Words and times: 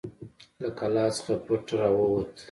له 0.61 0.69
قلا 0.77 1.05
څخه 1.15 1.33
پټ 1.45 1.65
راووت. 1.79 2.33